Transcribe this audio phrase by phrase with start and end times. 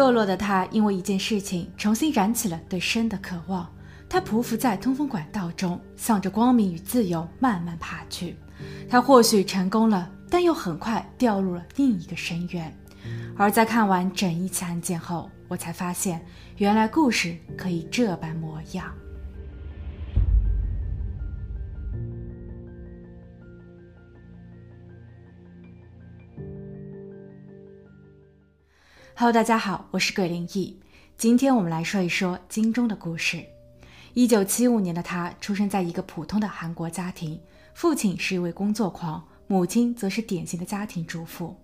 [0.00, 3.70] 堕落的他因为一件事情重新燃起了对生的渴望。
[4.08, 8.34] 他匍匐在通风管道中，向着光明与自由慢慢爬去。
[8.88, 12.74] 他或许成功了，但又很快掉入了另一个深渊。
[13.36, 16.24] 而在看完整一起案件后，我才发现，
[16.56, 18.90] 原来故事可以这般模样。
[29.20, 30.80] Hello，大家好，我是鬼灵异。
[31.18, 33.44] 今天我们来说一说金钟的故事。
[34.14, 37.38] 一九七五年的他出生在一个普通的韩国家庭，
[37.74, 41.54] 父亲是一位工作狂，母亲则是典型的家庭主妇。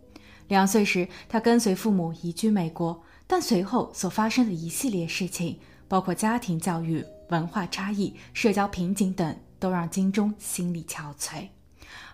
[0.48, 11.48] 两岁时，他跟随父母移居美国，但随后所发生的一系列事情，包括家庭教育、文化差异、社交瓶颈等，都让金钟心力憔悴。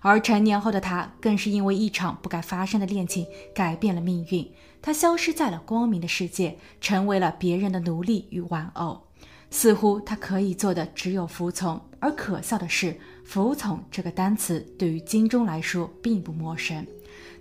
[0.02, 4.48] 而成年后的他，更是因为一场不该发生的恋情改变了命运。
[4.82, 9.00] 他消失在了光明的世界，成为了别人的奴隶与玩偶。
[9.48, 11.80] 似乎他可以做的只有服从。
[12.00, 16.84] 而可笑的是，服从这个单词对于金钟来说并不陌生。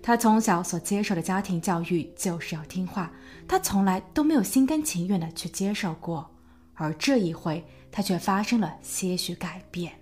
[0.00, 3.10] 他从小所接受的家庭教育就是要听话，
[3.48, 6.30] 他从来都没有心甘情愿的去接受过。
[6.74, 9.92] 而这一回，他却发生了些许改变。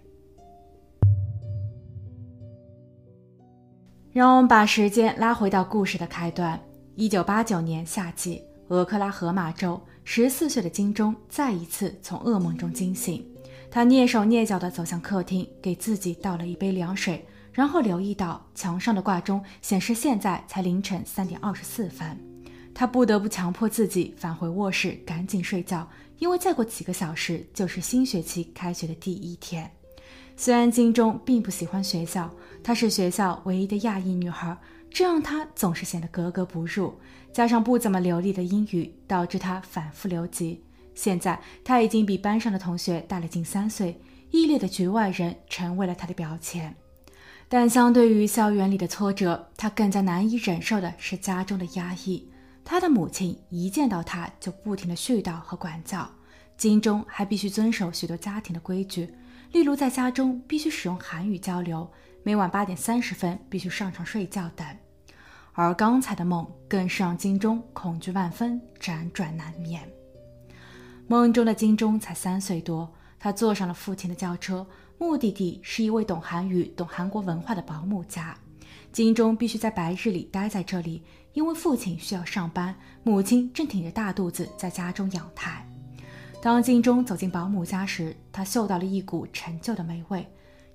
[4.13, 6.61] 让我们把时间拉回到故事的开端。
[6.97, 13.25] 一九八九年夏季，俄克拉荷马州十四岁的金钟再一次从噩梦中惊醒。
[13.71, 22.19] 他蹑手蹑脚地走向客厅，给自己倒了一杯凉水，然后留意到墙上的挂钟显示现在才凌晨三点二十四分。
[22.75, 29.71] 他不得不强迫自己返回卧室，赶紧睡觉，因为再过几个小时就是新学期开学的第一天。
[30.37, 32.29] 虽然金钟并不喜欢学校，
[32.65, 34.57] 她是学校唯一的亚裔女孩。
[34.91, 36.99] 这让他总是显得格格不入，
[37.33, 40.63] 加上不怎么流利的英语，导致他反复留级。
[40.95, 43.99] 现在他已经比班上的同学大了近三岁，
[44.31, 46.75] 异类的局外人成为了他的标签。
[47.49, 52.29] 但相对于校园里的挫折，他更加难以忍受的是家中的压抑。
[52.65, 56.09] 他的母亲一见到他就不停的絮叨和管教，
[56.57, 59.09] 金钟还必须遵守许多家庭的规矩，
[59.53, 61.91] 例如在家中必须使用韩语交流。
[62.23, 64.67] 每晚八点三十分必须上床睡觉等，
[65.53, 69.89] 而刚才的梦更是让金钟恐惧万分，辗转难眠。
[71.07, 74.67] 梦中的金钟才三岁多，他坐上了父亲的轿车，
[74.99, 78.37] 目的地是一位懂韩语、懂韩国文化的保姆家。
[78.93, 81.03] 金钟必须在白日里待在这里，
[81.33, 85.67] 因为父亲需要上班，母亲正挺着大肚子在家中养胎。
[86.43, 90.27] 当金钟走进保姆家时，他嗅到了一股陈旧的霉味。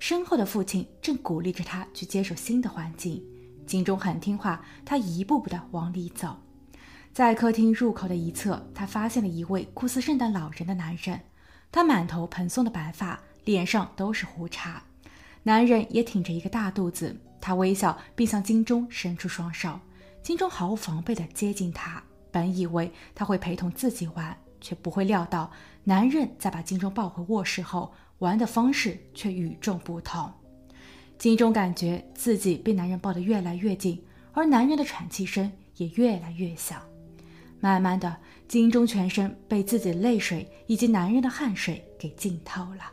[0.07, 3.23] 身后的父亲正鼓励着他去接受新的环境。
[3.65, 6.37] 金钟很听话，他一步步地往里走。
[7.11, 11.19] 在客厅入口的一侧，他发现了一位酷似圣诞老人的男人。
[11.71, 14.83] 他满头蓬松的白发，脸上都是胡茬。
[15.41, 17.19] 男人也挺着一个大肚子。
[17.41, 19.79] 他微笑，并向金钟伸出双手。
[20.21, 25.49] 金钟毫无防备地接近他，本以为他会陪同自己玩，却不会料到
[25.83, 27.91] 男人在把金钟抱回卧室后。
[28.19, 30.31] 玩的方式却与众不同，
[31.17, 36.81] 金钟感觉自己被男人抱得越来越紧，而男人的喘气声也越来越小。
[37.59, 38.17] 慢慢的，
[38.47, 42.91] 金钟全身被自己的泪水以及男人的汗水给浸透了。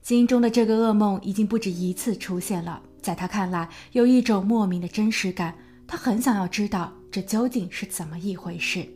[0.00, 5.54] 金钟的这个噩梦已经不止一次出现了，在他看来，有一种莫名的真实感。
[5.88, 8.88] 他很想要知道这究竟是怎么一回事，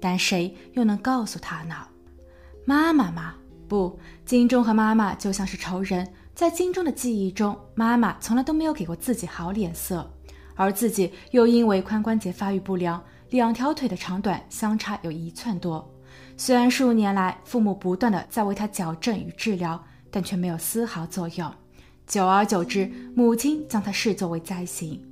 [0.00, 1.74] 但谁又能告诉他呢？
[2.66, 3.34] 妈妈吗？
[3.74, 6.08] 不，金钟和妈妈就像是仇人。
[6.32, 10.08] 在金钟的记忆中，妈妈从来都没有给过自己好脸色，
[10.54, 15.92] 而自己又因为髋关节发育不良，两条腿的长短相差有一寸多。
[16.36, 21.52] 虽然数年来父母不断的在为他矫正与治疗，但却没有丝毫作用。
[22.06, 25.02] 久而久之，母亲将他视作为灾星，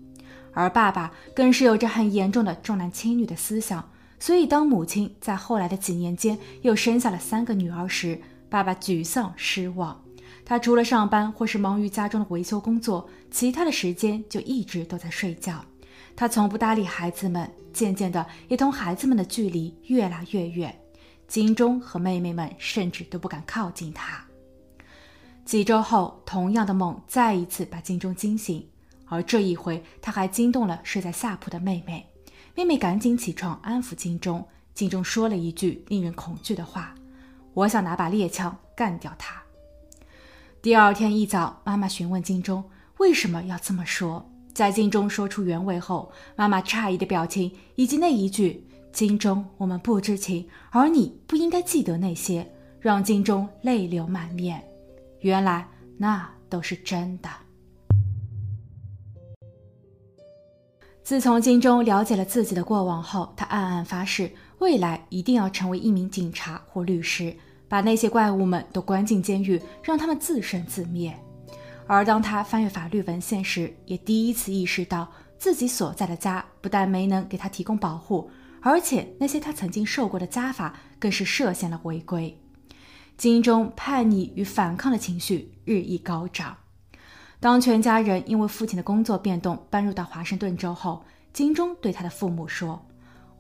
[0.53, 3.89] 而爸爸更是有着很严重的重男轻女的思想。
[4.21, 8.17] 所以，当母亲在后来的几年间又生下了三个女儿时，
[8.53, 9.99] 爸爸沮丧失望，
[10.45, 15.65] 他除了上班或是忙于家中的维修工作，其他的时间就一直都在睡觉。
[16.15, 20.79] 他从不搭理孩子们，渐渐的也同孩子们的距离越来越远。
[21.27, 24.23] 金钟和妹妹们甚至都不敢靠近他。
[25.47, 28.69] 几周后，同样的梦再一次把金钟惊醒，
[29.07, 32.07] 而这一回他还惊动了睡在下铺的妹妹。
[32.55, 36.95] 妹妹赶紧起床安抚金钟，金钟说了一句令人恐惧的话。
[37.55, 39.43] 我想拿把猎枪干掉他。
[40.61, 42.63] 第二天一早，妈妈询问金钟
[42.99, 44.29] 为什么要这么说。
[44.55, 52.47] 在金钟说出原委后，妈妈诧异的表情以及那一句金钟，我们不知情，而你不应该记得那些，
[52.79, 54.63] 让金钟泪流满面。
[55.21, 55.67] 原来
[55.97, 57.29] 那都是真的。
[61.03, 64.31] 自从金钟了解了自己的过往后，他暗暗发誓，
[64.63, 67.37] 未来一定要成为一名警察或律师，
[67.69, 71.13] 把那些怪物们都关进监狱，让他们自生自灭。
[71.89, 78.31] 而当他翻阅法律文献时，也第一次意识到自己所在的家不但没能给他提供保护。
[78.61, 82.41] 而且那些他曾经受过的家法，更是涉嫌了违规。
[83.17, 86.57] 金钟叛逆与反抗的情绪日益高涨。
[87.41, 92.81] 当全家人因为父亲的工作变动搬入到华盛顿州后，金钟对他的父母说：“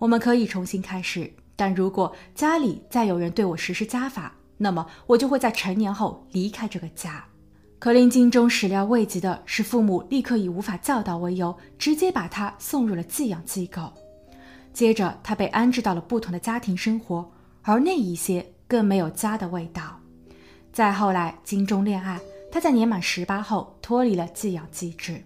[0.02, 7.24] 我们可以重新开始，但如果家里再有人对我实施家法，那么我就会在成年后离开这个家。”
[7.78, 13.92] 可令金钟始料未及的是，父母立刻以无法教导为由，直接把他送入了寄养机构。
[14.72, 17.30] 接着，他被安置到了不同的家庭生活，
[17.62, 20.00] 而那一些更没有家的味道。
[20.72, 22.20] 再后来，金钟恋爱，
[22.50, 25.22] 他在年满十八后脱离了寄养机制。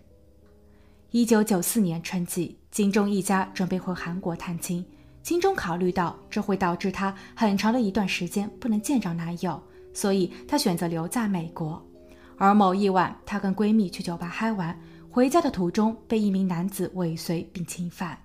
[1.12, 4.84] 一九九四年春季，金钟一家准备回韩国探亲。
[5.22, 9.58] 金钟考虑到这会导致他很长的一段时间不能见着男友，
[9.94, 11.82] 所以她选择留在美国。
[12.36, 14.78] 而某一晚，她跟闺蜜去酒吧嗨玩，
[15.08, 18.18] 回家的途中被一名男子尾随并侵犯。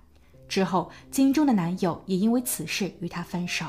[0.46, 3.64] 之后，金钟的男友也因为此事与她分手。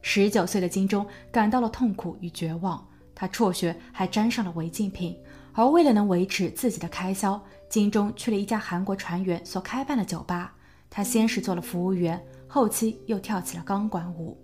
[0.00, 2.86] 十九岁的金钟感到了痛苦与绝望，
[3.16, 5.16] 她辍学还沾上了违禁品。
[5.56, 7.40] 而为了能维持自己的开销，
[7.74, 10.54] 金钟去了一家韩国船员所开办的酒吧。
[10.88, 14.38] 他先是做了服务员，后期又跳起了钢管舞。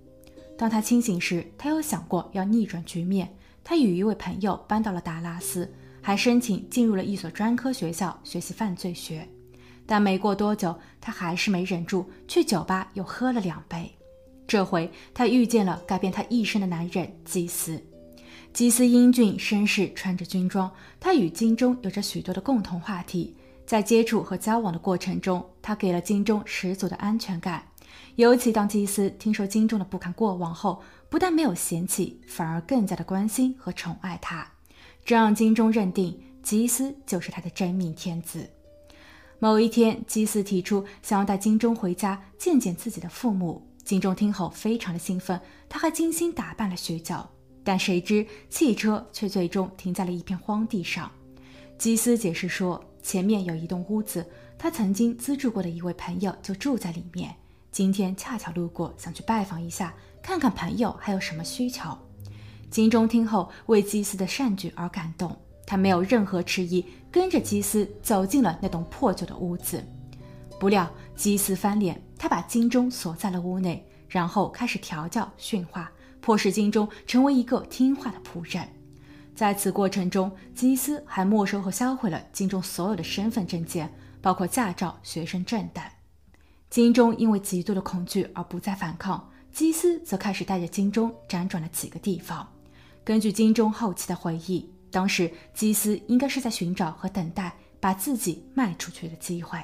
[0.58, 3.32] 当他清醒时，他有想过要逆转局面。
[3.62, 5.72] 他与一位朋友搬到了达拉斯，
[6.02, 9.24] 还申请进入了一所专科学校学习犯罪学。
[9.86, 13.88] 但没过多久，他还是没忍住，去酒吧又喝了两杯。
[14.48, 17.80] 这回他遇见了改变他一生的男人基斯。
[18.52, 20.70] 基斯英俊绅士，穿着军装。
[20.98, 23.34] 他与金钟有着许多的共同话题。
[23.64, 27.64] 在接触和交往的过程中，他给了金钟十足的安全感。
[28.16, 34.46] 尤其当基斯听说金钟的不堪过往后，不但没有嫌弃，反而更加的关心和宠爱他，
[35.04, 38.50] 这让金钟认定基斯就是他的真命天子。
[39.38, 43.64] 某一天，基斯提出想要带金钟回家见见自己的父母。
[43.84, 47.14] 金钟听后非常的兴奋，他还精心打扮了许久。
[47.70, 51.08] 但谁知汽车却最终停在了一片荒地上。
[51.78, 54.26] 基斯解释说，前面有一栋屋子，
[54.58, 57.32] 他曾经资助过的一位朋友就住在里面。
[57.70, 61.96] 今天恰巧路过，想去拜访一下，看看朋友还有什么需求。
[62.72, 65.30] 金钟听后为基斯的善举而感动。
[65.64, 69.80] 他没有任何迟疑，跟着基斯走进了那栋破旧的屋子。
[70.58, 75.88] 不料基斯翻脸，他把金钟锁在了屋内，然后开始调教驯化，
[76.20, 78.68] 迫使金钟成为一个听话的仆人。
[79.34, 85.82] 在此过程中，基斯还没收和销毁了金钟所有的身份证件，包括驾照、学生证等。
[86.68, 92.46] 金钟因为极度的恐惧而不再反抗，基斯则开始带着金钟辗转了几个地方。
[93.04, 94.70] 根据金钟后期的回忆。
[94.92, 99.56] 当时基斯应该是在寻找和等待把自己卖出去的机会。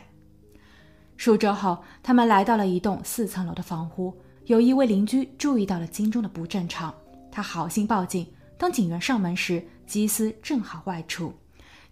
[1.17, 4.17] 数周后，他们来到了一栋四层楼的房屋。
[4.47, 6.95] 有一位邻居注意到了金钟的不正常，
[7.31, 8.26] 他好心报警。
[8.57, 11.33] 当警员上门时，基斯正好外出。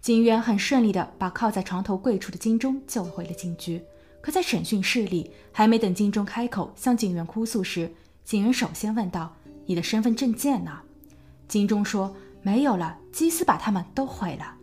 [0.01, 3.83] 警员很顺利地把靠在床头柜处的金钟救回了警局。
[4.21, 7.93] 可在审讯室里，还没等金钟开口向警员哭诉时，
[8.25, 9.35] 警员首先问道
[9.67, 10.81] ：“你的身份证件呢？”
[11.47, 12.15] 金钟说。
[12.47, 14.55] 没有了，基斯把他们都毁了。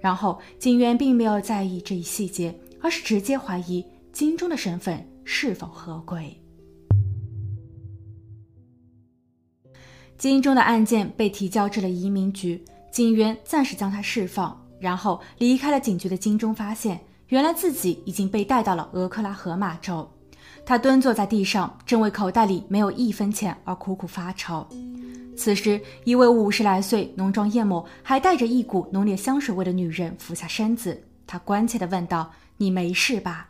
[0.00, 2.52] 然后警员并没有在意这一细节，
[2.82, 6.36] 而是直接怀疑金钟的身份是否合规。
[10.18, 12.60] 金钟的案件被提交至了移民局，
[12.90, 14.60] 警员暂时将他释放。
[14.80, 20.08] 然后离开了警局的金钟发现，原来自己已经被带到了俄克拉荷马州。
[20.66, 24.66] 他蹲坐在地上，正为口袋里没有一分钱而苦苦发愁。
[25.36, 33.48] 此时，一位五十来岁、浓妆艳抹、还带着一股浓烈香水味的女人俯下身子，她关切地问道：“你没事吧？”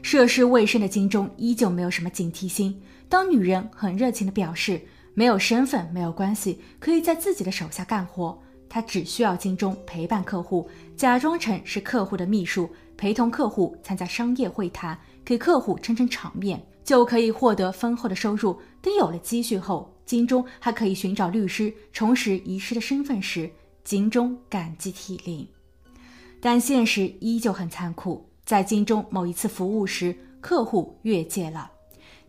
[0.00, 2.80] 涉世未深的金钟依旧没有什么警惕心。
[3.06, 4.80] 当女人很热情地表示
[5.14, 18.58] 没有身份没有关系，可以在自己的手下干活，他只需要金钟陪伴客户，假装成是客户的秘书，陪同客户参加商业会谈，给客户撑撑场面，就可以获得丰厚的收入。
[18.80, 23.50] 等有了积蓄后，金钟还可以寻找律师重拾遗失的身份时，
[23.84, 25.46] 金钟感激涕零。
[26.40, 28.26] 但现实依旧很残酷。
[28.46, 31.70] 在金钟某一次服务时，客户越界了。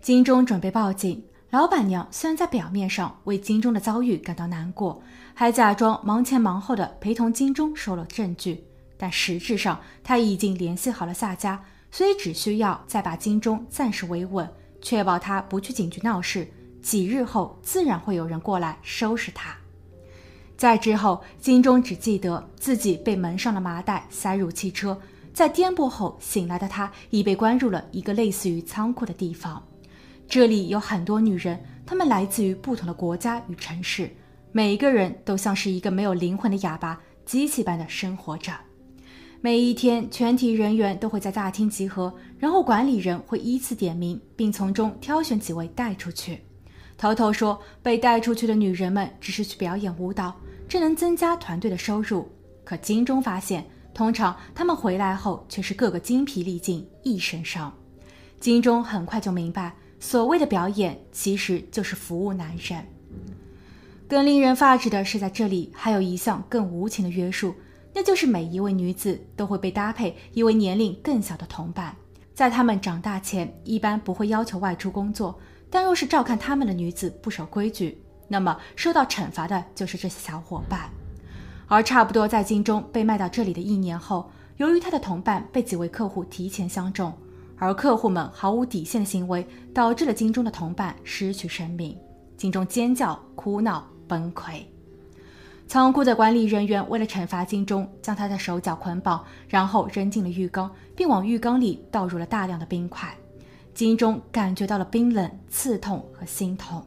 [0.01, 1.23] 金钟准备报警。
[1.51, 5.03] 老板娘虽然在表面上为金钟的遭遇感到难过，
[5.33, 8.63] 还假装忙前忙后的陪同金钟收了证据，
[8.97, 14.49] 但实质上她已经联系好了夏家，所以只需要再把金钟暂时维稳，
[14.81, 16.47] 确保他不去警局闹事，
[16.81, 19.53] 几日后自然会有人过来收拾他。
[20.55, 24.97] 在之后，金钟只记得自己被门上的麻袋塞入汽车，
[25.33, 29.61] 在颠簸后醒来的他已被关入了一个类似于仓库的地方。
[30.31, 34.09] 这里有很多女人，她们来自于不同的国家与城市，
[34.53, 38.53] 每一个人都像是一个没有灵魂的哑巴机器般的生活着。
[39.41, 46.39] 每一天，全体人员都会在大厅集合，然后管理人会依次点名，并从中挑选几位带出去。
[46.97, 50.33] 头头说，被带出去的女人们只是去表演舞蹈，
[50.65, 52.31] 这能增加团队的收入。
[52.63, 57.73] 可金钟发现，通常他们回来后却是个个精疲力尽，一身伤。
[58.39, 59.75] 金钟很快就明白。
[60.01, 62.83] 所谓的表演，其实就是服务男人。
[64.09, 67.53] 更令人发指的是，在这里还有一项更无情的约束，
[67.93, 71.95] 那就是每一位女子都会被搭配一位年龄更小的同伴。
[72.33, 75.39] 在她们长大前，一般不会要求外出工作，
[75.69, 80.89] 但若是照看她们的女子不守规矩，那么受到惩罚的就是这些小伙伴。
[81.67, 87.13] 而差不多在京中被卖到这里的一年后，由于他的同伴被几位客户提前相中。
[87.61, 91.95] 而客户们毫无底线的行为，导致了金钟的同伴失去生命。
[92.35, 94.63] 金钟尖叫、哭闹、崩溃。
[95.67, 103.15] 仓库的管理人员为了惩罚金钟，将他的手脚捆绑，然后扔进了浴缸，并往浴缸里倒入了大量的冰块。
[103.75, 106.83] 金钟感觉到了冰冷、刺痛和心痛。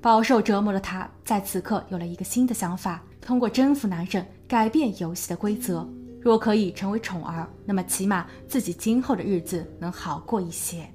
[0.00, 5.86] 饱受折磨的他，在此刻有了一个新的想法：通过征服男人，改变游戏的规则。
[6.20, 10.88] 若可以成为宠儿，那么起码自己今后的日子能好过一些。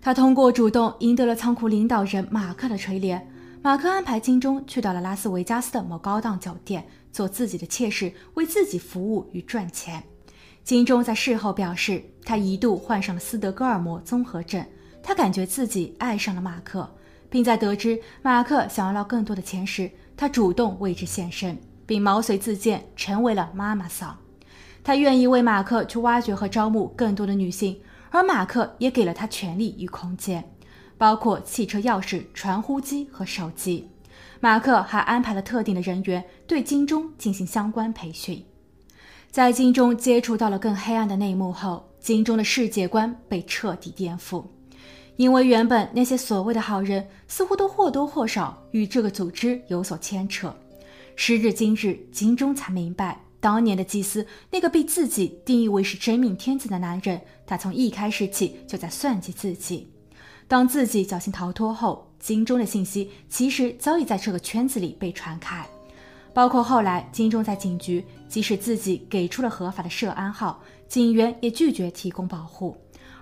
[0.00, 3.20] 他通过主动赢得了仓库领导人马克的垂怜。
[3.62, 10.02] 马克安排金钟去到了拉斯维加斯的某高档酒店，做自己的妾室，为自己服务与赚钱。
[10.64, 14.64] 金钟在事后表示，他一度患上了斯德哥尔摩综合症。
[15.02, 16.88] 他感觉自己爱上了马克，
[17.28, 21.58] 并在得知马克想要捞更多的钱时，他主动为之献身。
[21.90, 24.16] 并毛遂自荐，成为了妈妈桑。
[24.84, 27.80] 他愿意为马克去挖掘和招募更多的女性，
[28.10, 30.48] 而马克也给了他权利与空间，
[30.96, 33.90] 包括汽车钥匙、传呼机和手机。
[34.38, 38.40] 马克还安排了特定的人员对金钟进行相关培训。
[39.32, 44.44] 在金钟接触到了更黑暗的内幕后，金钟的世界观被彻底颠覆，
[45.16, 50.54] 因为原本那些所谓的好人似乎都或多或少与这个组织有所牵扯。
[51.22, 59.86] 时至今日，金钟才明白，当年的祭司那个被自己定义为是真命天子的男人，他从一开始起就在算计自己。
[60.48, 65.68] 当自己侥幸逃脱后，金钟的信息其实早已在这个圈子里被传开，
[66.32, 72.74] 包括后来金钟在警局，即使自己给出了合法的涉案号，警员也拒绝提供保护，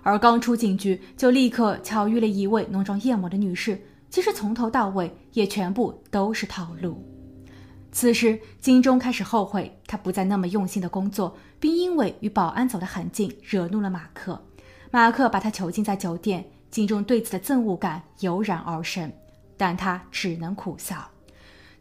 [0.05, 7.05] 而刚出警局就立刻巧遇了一位浓妆艳抹的女士，其实从头到尾也全部都是套路。
[7.91, 14.41] 此时，金钟开始后悔，他不再那么用心的工作，并因为与保安走得很近，惹怒了马克。
[14.91, 19.11] 马克把他囚禁在酒店，金钟对此的憎恶感油然而生，
[19.57, 21.09] 但他只能苦笑。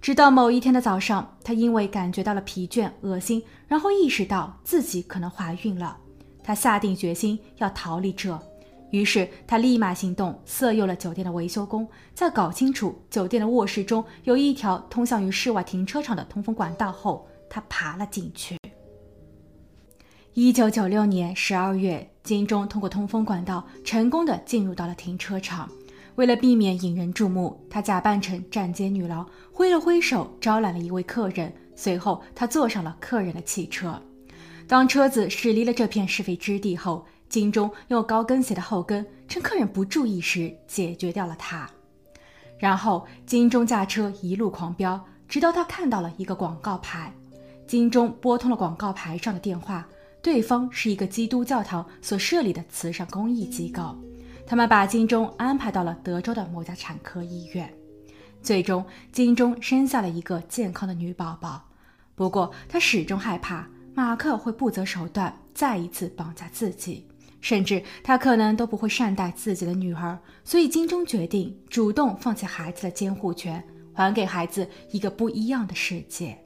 [0.02, 5.98] 直到某一天的早上，他因为感觉到了疲倦、恶心，然后意识到自己可能怀孕了，
[6.44, 8.40] 他下定决心要逃离这。
[8.92, 11.88] 于是他立马行动，色诱了酒店的维修工。
[12.14, 18.58] 在搞清楚酒店的卧室中有一条通向于室外停车场的通风管道后，他爬了进去。
[20.34, 25.70] 一九九六年十二月，金钟通过通风管道成功的进入到了停车场。
[26.16, 31.54] 为了避免引人注目，他假扮成站街女郎，挥了挥手招揽了一位客人。
[31.76, 34.02] 随后，他坐上了客人的汽车。
[34.68, 41.70] 当车子驶离了这片是非之地后，金钟用高跟鞋的后跟，趁客人不注意时解决掉了他。
[42.58, 47.14] 然后金钟驾车一路狂飙，直到他看到了一个广告牌。
[47.68, 49.86] 金钟拨通了广告牌上的电话，
[50.22, 53.96] 对方是一个基督教堂所设立的慈善公益机构。
[54.46, 57.72] 他们把金钟安排到了德州的某家产科医院。
[58.42, 61.62] 最终，金钟生下了一个健康的女宝宝。
[62.16, 67.07] 不过，他始终害怕马克会不择手段再一次绑架自己。
[67.48, 73.64] 甚至他可能都不会善待自己的女儿，所以金钟决定主动放弃孩子的监护权，
[73.94, 76.38] 还给孩子一个不一样的世界。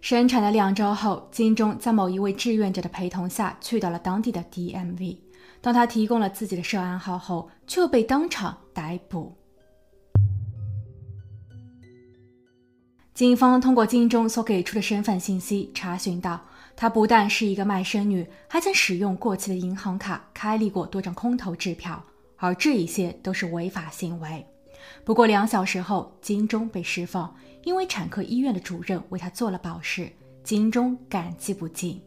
[0.00, 5.18] 生产的两周后，金钟在某一位志愿者的陪同下去到了当地的 DMV。
[5.60, 9.36] 当他提供了自己的涉案号后，却被当场逮捕。
[13.12, 16.40] 警方通过金钟所给出的身份信息查询到，
[16.76, 22.04] 她不但是一个卖身女，还曾使用过期的银行卡开立过多张空头支票，
[22.36, 24.44] 而这一些都是违法行为。
[25.04, 30.10] 不过两小时后，金钟被释放，因为产科医院的主任为他做了保释，
[30.42, 32.02] 金钟感激不尽。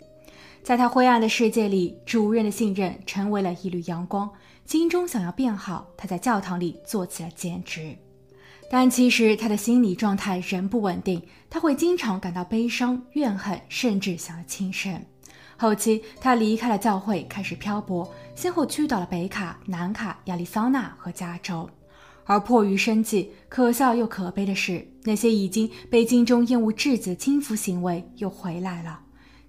[0.62, 4.30] 在他灰暗的世界里，主任的信任成为了一缕阳光。
[4.66, 7.98] 金钟想要变好，他在教堂里做起了兼职。
[8.70, 15.02] 但其实他的心理状态仍不稳定，他会经常感到悲伤、怨恨，甚至想要轻生。
[15.56, 21.68] 后期，他离开了教会，开始漂泊，先后去到了北卡、南卡、亚利桑那和加州。
[22.26, 29.00] 而迫于生计，可笑又可悲的是，那些已经被金钟厌恶至极的轻浮行为又回来了。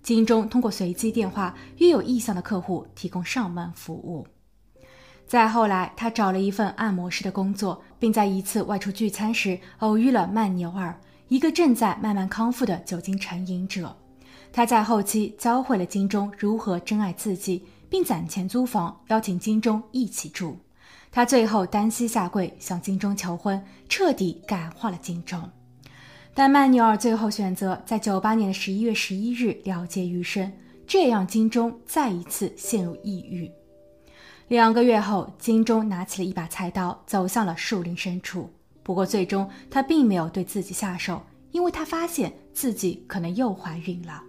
[0.00, 4.24] 金钟通过随机电话约有意向的客户提供上门服务。
[5.28, 13.94] 再后来，他找了一份按摩师的工作，并在一次外出聚餐时偶遇了曼纽尔，一个正在慢慢康复的酒精成瘾者。
[14.50, 20.56] 他在后期教会了金钟如何珍爱自己，并攒钱租房，邀请金钟一起住。
[21.12, 25.38] 他最后单膝下跪向金钟求婚，彻底感化了金钟。
[26.32, 30.50] 但曼纽尔最后选择在九八年的十一月十一日了结余生，
[30.86, 33.50] 这让金钟再一次陷入抑郁。
[34.48, 38.50] 两个月后，金钟拿起了一把菜刀，走向了树林深处。
[38.82, 44.22] 不过，最终他并没有对自己下手，因为他发现自己可能又怀孕了。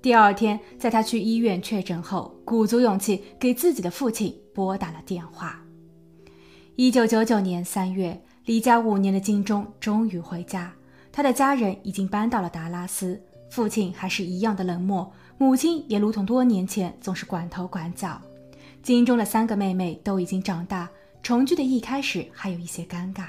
[0.00, 5.60] 第二天，在他去医院确诊后，鼓足勇气给自己的父亲拨打了电话。
[6.76, 10.72] 一九九九年三月，离家五年的金钟终于回家，
[11.10, 13.20] 他的家人已经搬到了达拉斯，
[13.50, 18.20] 父亲还是一样的冷漠，母亲也如同多年前总是管头管脚。
[18.82, 20.90] 金钟的三个妹妹都已经长大，
[21.22, 23.26] 重聚的一开始还有一些尴尬。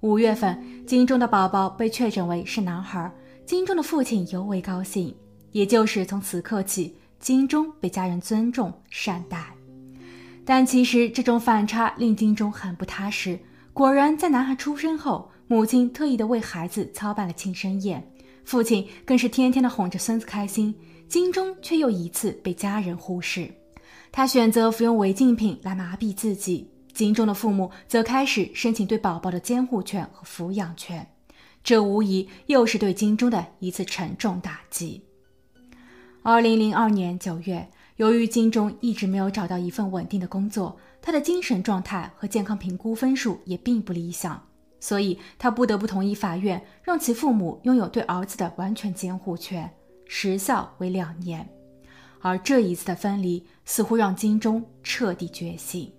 [0.00, 3.08] 五月份，金钟的宝宝被确诊为是男孩，
[3.46, 5.14] 金钟的父亲尤为高兴。
[5.52, 9.46] 也就是从此刻起，金钟被家人尊重善待。
[10.44, 13.38] 但其实这种反差令金钟很不踏实。
[13.72, 18.04] 果然，在男孩出生后，母亲特意的为孩子操办了庆生宴，
[18.44, 20.74] 父亲更是天天的哄着孙子开心，
[21.08, 23.48] 金钟却又一次被家人忽视。
[24.16, 31.04] 他选择服用违禁品来麻痹自己，金钟的父母则开始申请对宝宝的监护权和抚养权，
[31.64, 35.02] 这无疑又是对金钟的一次沉重打击。
[36.22, 44.40] 二零零二年九月，由于金钟一直没有找到一份稳定的工作，他的精神状态和健康评估分数也并不理想，
[44.78, 49.68] 所以他不得不同意法院让其父母拥有对儿子的完全监护权，
[50.06, 51.44] 时效为两年。
[52.24, 55.92] 而这一次的分离似乎让金钟彻底觉醒。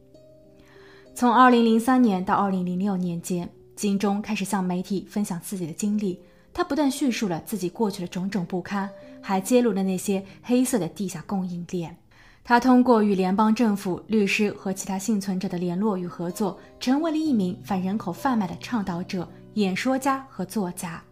[1.14, 6.20] 从2003年到2006年间，金钟开始向媒体分享自己的经历。
[6.52, 8.90] 他不但叙述了自己过去的种种不堪，
[9.22, 11.96] 还揭露了那些黑色的地下供应链。
[12.44, 21.04] 他通过与联邦政府、律师和其他幸存者的联络与合作，成为了一名反人口贩卖的倡导者、演说家和作家。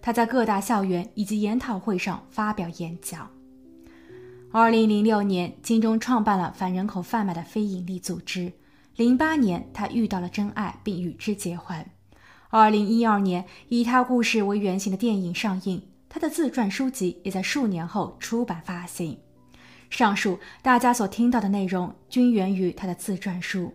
[0.00, 3.30] 他在各大校园以及研讨会上发表演讲。
[4.54, 8.52] 二零零六年，金钟创办了反人口贩卖的非营利组织。
[8.96, 11.82] 零八年，他遇到了真爱，并与之结婚。
[12.50, 19.18] 二零一二年，以他故事为原型的电影上映，他的自传书籍也在数年后出版发行。
[19.88, 23.72] 上述大家所听到的内容，均源于他的自传书。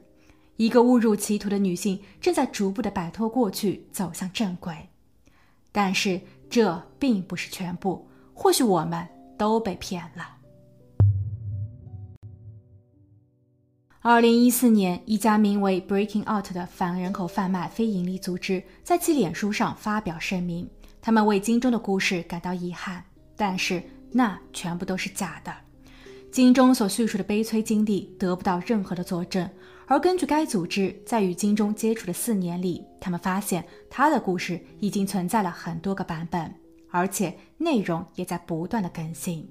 [0.58, 4.76] 一个误入歧途的女性，正在逐步的摆脱过去，走向正轨。
[5.72, 8.08] 但是，这并不是全部。
[8.36, 9.08] 或许我们
[9.40, 10.37] 都被骗了。
[14.10, 20.66] 二零一四年，一家名为 Breaking Out 的反人口贩卖非营利组织在其脸书上发表声明，
[21.02, 23.04] 他们为金钟的故事感到遗憾，
[23.36, 25.54] 但是那全部都是假的。
[26.32, 29.46] 金钟所叙述的悲催经历得不到任何的佐证，
[29.88, 36.56] 而根据该组织在与金钟接触的四年里，他们发现他的故事已经存在了很多个版本，
[36.92, 39.46] 而且内容也在不断的更新。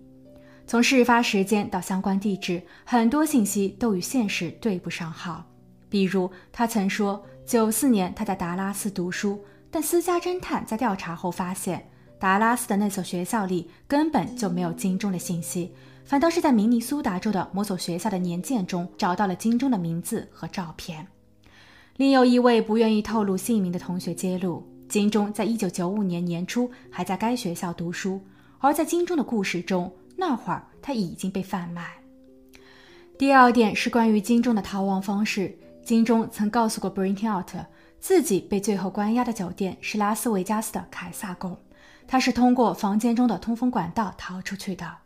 [0.67, 5.45] 从事发时间到相关地址，很多信息都与现实对不上号。
[5.89, 15.73] 比如，他曾说九四年他在达拉斯读书，但私家侦探在调查后发现，达拉斯的那所学校里根本就没有金钟的信息，
[16.05, 21.07] 反倒是在明尼苏达州的某所学校的年鉴中找到了金钟的名字和照片。
[21.97, 28.21] 另有一位不愿意透露姓名的同学揭露，金钟在一九九五年年初还在该学校读书，
[28.59, 29.93] 而在金钟的故事中。
[30.17, 31.91] 那会儿他已经被贩卖。
[33.19, 35.57] 第二点是关于金钟的逃亡方式。
[35.85, 37.53] 金钟曾告诉过 Breaking Out
[38.01, 41.57] 自己被最后关押的酒店是拉斯维加斯的凯撒宫，
[42.09, 44.97] 他是通过房间中的通风管道逃出去的。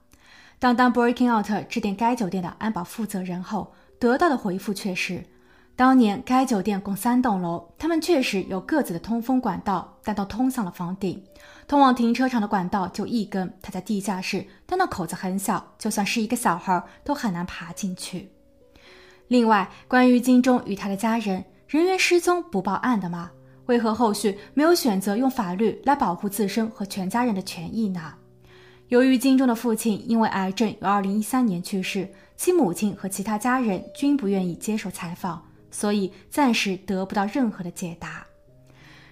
[0.59, 5.25] 当当 Breaking Out 致电该酒店的安保负责人后，得到的回复却是。
[5.77, 11.23] 当年该酒店共三栋楼，他们确实有各自的通风管道，但都通向了房顶。
[11.67, 18.31] 通往停车场的管道就一根，它在地下室，但那口子很小，就算是一个小孩都很难爬进去。
[19.29, 23.31] 另外，关于金钟与他的家人，人员失踪不报案的吗？
[23.67, 28.15] 为何后续没有选择用法律来保护自身和全家人的权益呢？
[28.89, 35.41] 由于金钟的父亲因为癌症于2013年去世，其母亲和其他家人均不愿意接受采访。
[35.71, 38.27] 所以暂时得不到任何的解答。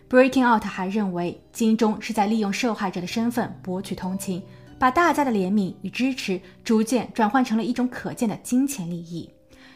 [0.09, 4.43] Breaking Out 还认为，金钟是在利用受害者的身份博取同情，
[4.79, 9.29] 把大家的怜悯与支持逐渐转换成了一种可见的金钱利益。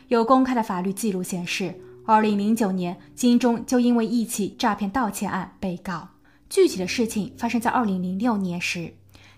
[0.08, 1.74] 有公开的法律记录显示
[2.06, 6.08] ，2009年金钟就因为一起诈骗盗窃案被告。
[6.48, 8.94] 具体的事情发生在2006年时，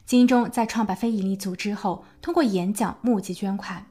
[0.07, 3.85] 金钟在创办非营利组织后，通过演讲募集捐款。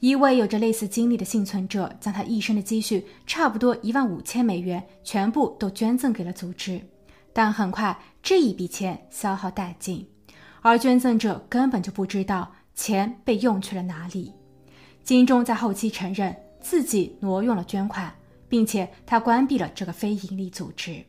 [0.00, 6.78] 一位有着类似经历的幸存者，将他一生的积蓄，差不多一万五千美元，全部都捐赠给了组织。
[7.32, 10.06] 但很快，这一笔钱消耗殆尽，
[10.60, 14.34] 而捐赠者根本就不知道钱被用去了哪里。
[15.02, 18.14] 金钟在后期承认自己挪用了捐款，
[18.50, 21.02] 并且他关闭了这个非营利组织。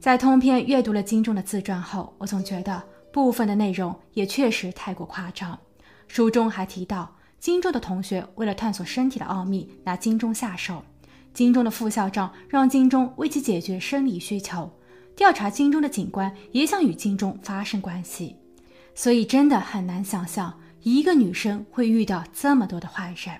[0.00, 5.56] 在通篇阅读了金钟的自传后，我总觉得部分的内容也确实太过夸张。
[6.08, 7.15] 书中还提到。
[7.38, 10.82] 金钟的同学为了探索身体的奥秘，拿金钟下手。
[11.32, 14.70] 金钟的副校长让金钟为其解决生理需求。
[15.14, 18.36] 调查金钟的警官也想与金钟发生关系。
[18.94, 23.38] 所以真的很难想象一个女生会遇到这么多的坏人。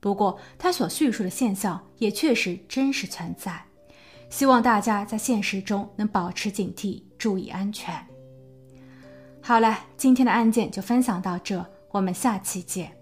[0.00, 3.62] 不过他所叙述的现象也确实真实存在。
[4.30, 7.94] 希望大家在现实中能保持警惕，注意安全。
[9.42, 12.95] 好了，今天的案件就分享到这，我们下期见。